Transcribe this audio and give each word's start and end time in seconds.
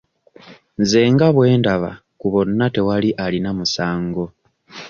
Nze 0.81 1.01
nga 1.13 1.27
bwe 1.35 1.47
ndaba 1.59 1.91
ku 2.19 2.25
bonna 2.33 2.65
tewali 2.75 3.09
alina 3.25 3.49
musango. 3.57 4.25